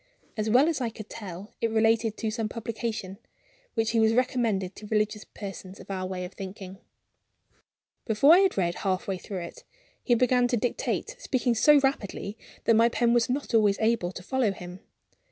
[0.35, 3.19] As well as I could tell, it related to some publication,
[3.75, 6.79] which he was recommending to religious persons of our way of thinking.
[8.05, 9.63] Before I had read half way through it,
[10.03, 14.23] he began to dictate, speaking so rapidly that my pen was not always able to
[14.23, 14.79] follow him.